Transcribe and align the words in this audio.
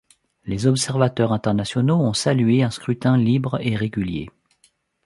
Les 0.47 0.65
observateurs 0.65 1.31
internationaux 1.31 1.99
ont 2.01 2.13
salué 2.15 2.63
un 2.63 2.71
scrutin 2.71 3.17
libre 3.19 3.59
et 3.61 3.75
régulier. 3.75 4.31